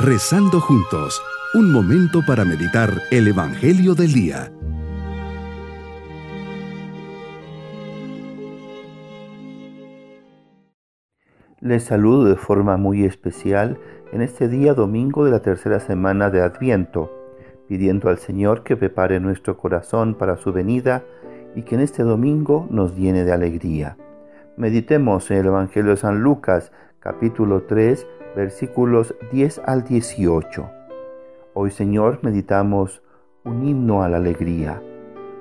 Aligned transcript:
Rezando 0.00 0.60
juntos, 0.60 1.20
un 1.54 1.72
momento 1.72 2.20
para 2.24 2.44
meditar 2.44 2.88
el 3.10 3.26
Evangelio 3.26 3.96
del 3.96 4.12
Día. 4.12 4.52
Les 11.58 11.82
saludo 11.82 12.26
de 12.26 12.36
forma 12.36 12.76
muy 12.76 13.04
especial 13.04 13.76
en 14.12 14.22
este 14.22 14.46
día 14.46 14.72
domingo 14.72 15.24
de 15.24 15.32
la 15.32 15.42
tercera 15.42 15.80
semana 15.80 16.30
de 16.30 16.42
Adviento, 16.42 17.12
pidiendo 17.66 18.08
al 18.08 18.18
Señor 18.18 18.62
que 18.62 18.76
prepare 18.76 19.18
nuestro 19.18 19.58
corazón 19.58 20.14
para 20.14 20.36
su 20.36 20.52
venida 20.52 21.02
y 21.56 21.62
que 21.62 21.74
en 21.74 21.80
este 21.80 22.04
domingo 22.04 22.68
nos 22.70 22.94
llene 22.94 23.24
de 23.24 23.32
alegría. 23.32 23.96
Meditemos 24.56 25.28
en 25.32 25.38
el 25.38 25.46
Evangelio 25.46 25.90
de 25.90 25.96
San 25.96 26.20
Lucas, 26.20 26.70
capítulo 27.00 27.62
3, 27.62 28.06
versículos 28.34 29.14
10 29.30 29.60
al 29.64 29.84
18. 29.84 30.68
Hoy, 31.54 31.70
Señor, 31.70 32.18
meditamos 32.22 33.02
un 33.44 33.66
himno 33.66 34.02
a 34.02 34.08
la 34.08 34.16
alegría. 34.16 34.82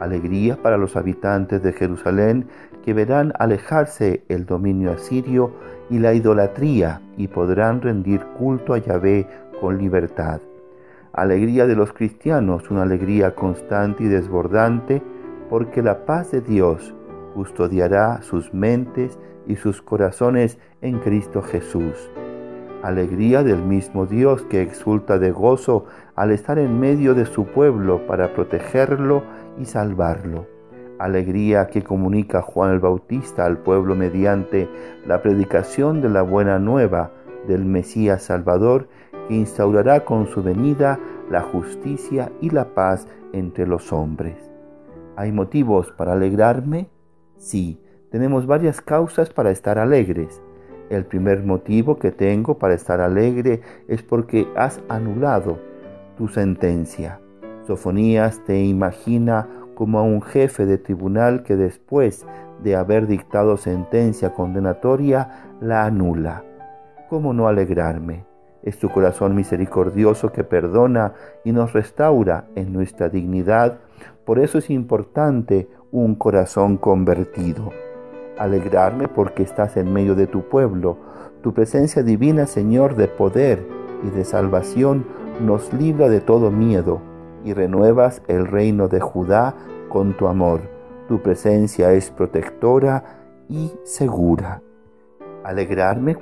Alegría 0.00 0.56
para 0.62 0.78
los 0.78 0.96
habitantes 0.96 1.62
de 1.62 1.72
Jerusalén 1.72 2.48
que 2.82 2.94
verán 2.94 3.34
alejarse 3.38 4.24
el 4.28 4.46
dominio 4.46 4.92
asirio 4.92 5.52
y 5.90 5.98
la 5.98 6.14
idolatría 6.14 7.02
y 7.18 7.28
podrán 7.28 7.82
rendir 7.82 8.24
culto 8.38 8.72
a 8.72 8.78
Yahvé 8.78 9.26
con 9.60 9.76
libertad. 9.76 10.40
Alegría 11.12 11.66
de 11.66 11.76
los 11.76 11.92
cristianos, 11.92 12.70
una 12.70 12.82
alegría 12.82 13.34
constante 13.34 14.04
y 14.04 14.08
desbordante, 14.08 15.02
porque 15.50 15.82
la 15.82 16.06
paz 16.06 16.30
de 16.30 16.40
Dios 16.40 16.94
custodiará 17.34 18.22
sus 18.22 18.52
mentes 18.54 19.18
y 19.46 19.56
sus 19.56 19.82
corazones 19.82 20.58
en 20.80 20.98
Cristo 21.00 21.42
Jesús 21.42 22.10
alegría 22.82 23.44
del 23.44 23.62
mismo 23.62 24.06
Dios 24.06 24.42
que 24.42 24.60
exulta 24.60 25.18
de 25.18 25.30
gozo 25.30 25.86
al 26.16 26.32
estar 26.32 26.58
en 26.58 26.80
medio 26.80 27.14
de 27.14 27.26
su 27.26 27.46
pueblo 27.46 28.06
para 28.06 28.34
protegerlo 28.34 29.22
y 29.58 29.64
salvarlo. 29.64 30.46
Alegría 30.98 31.68
que 31.68 31.82
comunica 31.82 32.42
Juan 32.42 32.72
el 32.72 32.80
Bautista 32.80 33.46
al 33.46 33.58
pueblo 33.58 33.94
mediante 33.94 34.68
la 35.06 35.22
predicación 35.22 36.00
de 36.00 36.10
la 36.10 36.22
buena 36.22 36.58
nueva 36.58 37.12
del 37.46 37.64
Mesías 37.64 38.24
Salvador 38.24 38.88
que 39.28 39.34
instaurará 39.34 40.04
con 40.04 40.26
su 40.26 40.42
venida 40.42 40.98
la 41.30 41.40
justicia 41.40 42.30
y 42.40 42.50
la 42.50 42.74
paz 42.74 43.06
entre 43.32 43.66
los 43.66 43.92
hombres. 43.92 44.50
¿Hay 45.16 45.32
motivos 45.32 45.92
para 45.92 46.12
alegrarme? 46.12 46.88
Sí, 47.42 47.76
tenemos 48.12 48.46
varias 48.46 48.80
causas 48.80 49.30
para 49.30 49.50
estar 49.50 49.76
alegres. 49.76 50.40
El 50.90 51.04
primer 51.04 51.42
motivo 51.42 51.98
que 51.98 52.12
tengo 52.12 52.56
para 52.56 52.74
estar 52.74 53.00
alegre 53.00 53.62
es 53.88 54.00
porque 54.00 54.46
has 54.54 54.80
anulado 54.88 55.58
tu 56.16 56.28
sentencia. 56.28 57.18
Sofonías 57.66 58.44
te 58.44 58.62
imagina 58.62 59.48
como 59.74 59.98
a 59.98 60.02
un 60.02 60.22
jefe 60.22 60.66
de 60.66 60.78
tribunal 60.78 61.42
que 61.42 61.56
después 61.56 62.24
de 62.62 62.76
haber 62.76 63.08
dictado 63.08 63.56
sentencia 63.56 64.34
condenatoria 64.34 65.56
la 65.60 65.84
anula. 65.84 66.44
¿Cómo 67.08 67.34
no 67.34 67.48
alegrarme? 67.48 68.24
Es 68.62 68.78
tu 68.78 68.88
corazón 68.88 69.34
misericordioso 69.34 70.30
que 70.30 70.44
perdona 70.44 71.14
y 71.42 71.50
nos 71.50 71.72
restaura 71.72 72.44
en 72.54 72.72
nuestra 72.72 73.08
dignidad. 73.08 73.80
Por 74.24 74.38
eso 74.38 74.58
es 74.58 74.70
importante 74.70 75.68
un 75.92 76.14
corazón 76.14 76.78
convertido 76.78 77.70
alegrarme 78.38 79.08
porque 79.08 79.42
estás 79.42 79.76
en 79.76 79.92
medio 79.92 80.14
de 80.14 80.26
tu 80.26 80.42
pueblo. 80.48 80.96
Tu 81.42 81.52
presencia 81.52 82.02
divina, 82.02 82.46
Señor, 82.46 82.96
de 82.96 83.08
poder 83.08 83.64
y 84.02 84.10
de 84.10 84.24
salvación, 84.24 85.04
nos 85.40 85.72
libra 85.72 86.08
de 86.08 86.20
todo 86.20 86.50
miedo 86.50 87.00
y 87.44 87.52
renuevas 87.52 88.22
el 88.28 88.46
reino 88.46 88.88
de 88.88 89.00
Judá 89.00 89.54
con 89.88 90.16
tu 90.16 90.26
amor. 90.26 90.60
Tu 91.08 91.20
presencia 91.20 91.92
es 91.92 92.10
protectora 92.10 93.04
y 93.48 93.72
segura. 93.84 94.62
Alegrarme 95.44 96.16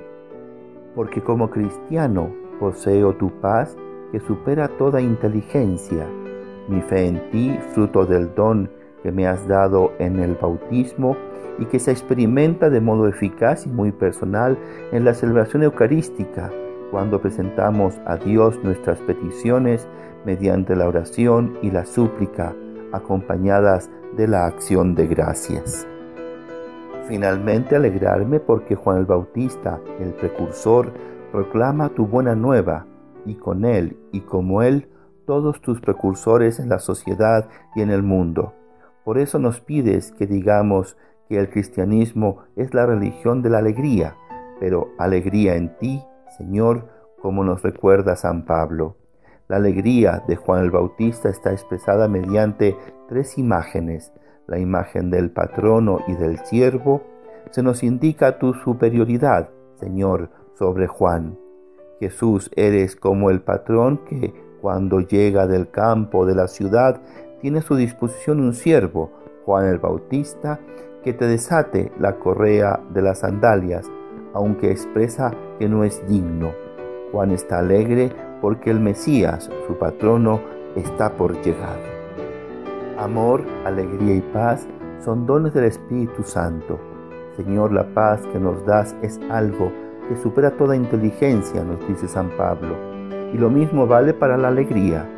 porque 0.94 1.22
como 1.22 1.50
cristiano 1.50 2.30
poseo 2.58 3.14
tu 3.14 3.30
paz 3.40 3.76
que 4.10 4.20
supera 4.20 4.68
toda 4.68 5.00
inteligencia. 5.00 6.06
Mi 6.68 6.80
fe 6.80 7.06
en 7.06 7.30
ti, 7.30 7.58
fruto 7.72 8.04
del 8.04 8.34
don 8.34 8.70
que 9.02 9.12
me 9.12 9.26
has 9.26 9.46
dado 9.48 9.92
en 9.98 10.20
el 10.20 10.34
bautismo, 10.34 11.16
y 11.58 11.66
que 11.66 11.78
se 11.78 11.90
experimenta 11.90 12.70
de 12.70 12.80
modo 12.80 13.06
eficaz 13.06 13.66
y 13.66 13.68
muy 13.68 13.92
personal 13.92 14.58
en 14.92 15.04
la 15.04 15.14
celebración 15.14 15.62
eucarística, 15.62 16.50
cuando 16.90 17.20
presentamos 17.20 18.00
a 18.06 18.16
Dios 18.16 18.58
nuestras 18.64 18.98
peticiones 19.00 19.86
mediante 20.24 20.74
la 20.74 20.88
oración 20.88 21.58
y 21.62 21.70
la 21.70 21.84
súplica, 21.84 22.54
acompañadas 22.92 23.90
de 24.16 24.26
la 24.26 24.46
acción 24.46 24.94
de 24.94 25.06
gracias. 25.06 25.86
Finalmente 27.06 27.76
alegrarme 27.76 28.40
porque 28.40 28.74
Juan 28.74 28.98
el 28.98 29.06
Bautista, 29.06 29.80
el 30.00 30.14
precursor, 30.14 30.92
proclama 31.30 31.90
tu 31.90 32.06
buena 32.06 32.34
nueva, 32.34 32.86
y 33.26 33.34
con 33.34 33.64
él 33.66 33.98
y 34.12 34.20
como 34.20 34.62
él, 34.62 34.88
todos 35.26 35.60
tus 35.60 35.80
precursores 35.80 36.58
en 36.58 36.68
la 36.68 36.78
sociedad 36.78 37.48
y 37.76 37.82
en 37.82 37.90
el 37.90 38.02
mundo. 38.02 38.54
Por 39.10 39.18
eso 39.18 39.40
nos 39.40 39.60
pides 39.60 40.12
que 40.12 40.28
digamos 40.28 40.96
que 41.28 41.36
el 41.36 41.50
cristianismo 41.50 42.44
es 42.54 42.72
la 42.74 42.86
religión 42.86 43.42
de 43.42 43.50
la 43.50 43.58
alegría, 43.58 44.14
pero 44.60 44.92
alegría 44.98 45.56
en 45.56 45.76
ti, 45.78 46.00
Señor, 46.38 46.86
como 47.20 47.42
nos 47.42 47.60
recuerda 47.60 48.14
San 48.14 48.44
Pablo. 48.44 48.98
La 49.48 49.56
alegría 49.56 50.22
de 50.28 50.36
Juan 50.36 50.62
el 50.62 50.70
Bautista 50.70 51.28
está 51.28 51.50
expresada 51.50 52.06
mediante 52.06 52.76
tres 53.08 53.36
imágenes. 53.36 54.12
La 54.46 54.60
imagen 54.60 55.10
del 55.10 55.32
patrono 55.32 56.02
y 56.06 56.14
del 56.14 56.38
siervo. 56.44 57.02
Se 57.50 57.64
nos 57.64 57.82
indica 57.82 58.38
tu 58.38 58.54
superioridad, 58.54 59.48
Señor, 59.80 60.30
sobre 60.54 60.86
Juan. 60.86 61.36
Jesús, 61.98 62.48
eres 62.54 62.94
como 62.94 63.30
el 63.30 63.40
patrón 63.40 64.04
que, 64.08 64.32
cuando 64.60 65.00
llega 65.00 65.48
del 65.48 65.68
campo 65.68 66.26
de 66.26 66.36
la 66.36 66.46
ciudad, 66.46 67.00
tiene 67.40 67.60
a 67.60 67.62
su 67.62 67.76
disposición 67.76 68.40
un 68.40 68.54
siervo, 68.54 69.10
Juan 69.44 69.66
el 69.66 69.78
Bautista, 69.78 70.60
que 71.02 71.12
te 71.12 71.26
desate 71.26 71.92
la 71.98 72.16
correa 72.16 72.80
de 72.90 73.02
las 73.02 73.20
sandalias, 73.20 73.90
aunque 74.34 74.70
expresa 74.70 75.32
que 75.58 75.68
no 75.68 75.84
es 75.84 76.06
digno. 76.08 76.52
Juan 77.12 77.30
está 77.30 77.58
alegre 77.58 78.12
porque 78.40 78.70
el 78.70 78.80
Mesías, 78.80 79.50
su 79.66 79.76
patrono, 79.76 80.40
está 80.76 81.14
por 81.14 81.40
llegar. 81.42 81.78
Amor, 82.98 83.44
alegría 83.64 84.14
y 84.14 84.20
paz 84.20 84.66
son 85.04 85.26
dones 85.26 85.54
del 85.54 85.64
Espíritu 85.64 86.22
Santo. 86.22 86.78
Señor, 87.36 87.72
la 87.72 87.84
paz 87.94 88.20
que 88.32 88.38
nos 88.38 88.64
das 88.66 88.94
es 89.02 89.18
algo 89.30 89.72
que 90.08 90.16
supera 90.16 90.50
toda 90.50 90.76
inteligencia, 90.76 91.64
nos 91.64 91.86
dice 91.88 92.08
San 92.08 92.28
Pablo. 92.36 92.76
Y 93.32 93.38
lo 93.38 93.48
mismo 93.48 93.86
vale 93.86 94.12
para 94.12 94.36
la 94.36 94.48
alegría. 94.48 95.08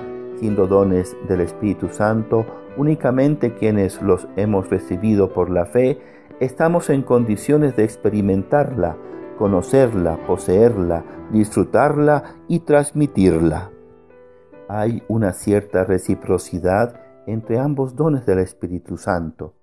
Siendo 0.42 0.66
dones 0.66 1.16
del 1.28 1.40
Espíritu 1.40 1.88
Santo, 1.88 2.44
Únicamente 2.76 3.54
quienes 3.54 4.00
los 4.00 4.26
hemos 4.36 4.70
recibido 4.70 5.32
por 5.32 5.50
la 5.50 5.66
fe 5.66 6.00
estamos 6.40 6.88
en 6.88 7.02
condiciones 7.02 7.76
de 7.76 7.84
experimentarla, 7.84 8.96
conocerla, 9.38 10.16
poseerla, 10.26 11.04
disfrutarla 11.30 12.36
y 12.48 12.60
transmitirla. 12.60 13.70
Hay 14.68 15.02
una 15.08 15.34
cierta 15.34 15.84
reciprocidad 15.84 16.98
entre 17.26 17.58
ambos 17.58 17.94
dones 17.94 18.24
del 18.24 18.38
Espíritu 18.38 18.96
Santo. 18.96 19.54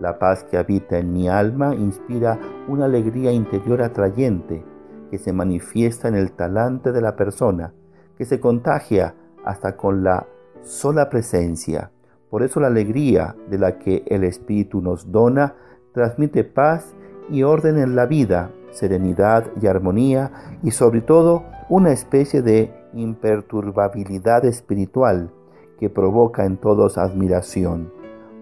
La 0.00 0.18
paz 0.18 0.42
que 0.42 0.58
habita 0.58 0.98
en 0.98 1.12
mi 1.12 1.28
alma 1.28 1.74
inspira 1.74 2.38
una 2.66 2.86
alegría 2.86 3.30
interior 3.30 3.80
atrayente 3.80 4.64
que 5.10 5.18
se 5.18 5.32
manifiesta 5.32 6.08
en 6.08 6.16
el 6.16 6.32
talante 6.32 6.90
de 6.90 7.00
la 7.00 7.14
persona, 7.14 7.72
que 8.18 8.24
se 8.24 8.40
contagia 8.40 9.14
hasta 9.46 9.76
con 9.76 10.04
la 10.04 10.26
sola 10.62 11.08
presencia. 11.08 11.90
Por 12.28 12.42
eso 12.42 12.60
la 12.60 12.66
alegría 12.66 13.34
de 13.48 13.58
la 13.58 13.78
que 13.78 14.02
el 14.06 14.24
Espíritu 14.24 14.82
nos 14.82 15.10
dona 15.10 15.54
transmite 15.92 16.44
paz 16.44 16.94
y 17.30 17.42
orden 17.42 17.78
en 17.78 17.96
la 17.96 18.04
vida, 18.04 18.50
serenidad 18.72 19.46
y 19.60 19.66
armonía 19.66 20.58
y 20.62 20.72
sobre 20.72 21.00
todo 21.00 21.44
una 21.70 21.92
especie 21.92 22.42
de 22.42 22.74
imperturbabilidad 22.92 24.44
espiritual 24.44 25.30
que 25.78 25.88
provoca 25.88 26.44
en 26.44 26.56
todos 26.56 26.98
admiración. 26.98 27.92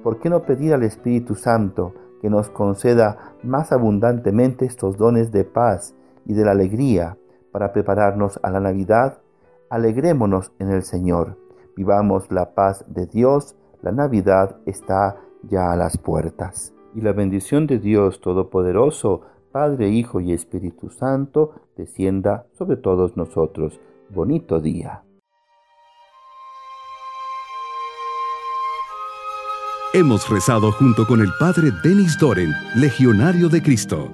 ¿Por 0.03 0.19
qué 0.19 0.31
no 0.31 0.43
pedir 0.43 0.75
al 0.75 0.83
Espíritu 0.83 1.35
Santo 1.35 1.95
que 2.21 2.31
nos 2.31 2.51
conceda 2.51 3.35
más 3.43 3.73
abundantemente 3.73 4.65
estos 4.65 4.97
dones 4.97 5.31
de 5.33 5.45
paz 5.45 5.95
y 6.27 6.35
de 6.35 6.45
la 6.45 6.53
alegría 6.53 7.17
para 7.53 7.73
prepararnos 7.73 8.41
a 8.43 8.51
la 8.51 8.61
Navidad? 8.61 9.19
Alegrémonos 9.75 10.53
en 10.61 10.71
el 10.71 10.85
Señor. 10.85 11.37
Vivamos 11.75 12.31
la 12.31 12.55
paz 12.55 12.85
de 12.87 13.07
Dios 13.07 13.57
la 13.83 13.91
Navidad 13.91 14.57
está 14.67 15.17
ya 15.43 15.73
a 15.73 15.77
las 15.77 15.99
puertas. 15.99 16.73
Y 16.95 17.01
la 17.01 17.13
bendición 17.13 17.67
de 17.67 17.81
Dios 17.81 18.21
Todopoderoso, 18.21 19.23
Padre, 19.51 19.89
Hijo 19.89 20.21
y 20.21 20.33
Espíritu 20.33 20.91
Santo, 20.91 21.57
descienda 21.77 22.47
sobre 22.57 22.77
todos 22.77 23.17
nosotros. 23.17 23.81
bonito 24.11 24.61
día. 24.61 25.03
Hemos 29.93 30.31
rezado 30.31 30.71
junto 30.71 31.05
con 31.05 31.21
el 31.21 31.31
Padre 31.41 31.73
Denis 31.83 32.17
Doren, 32.21 32.53
Legionario 32.77 33.49
de 33.49 33.61
Cristo. 33.61 34.09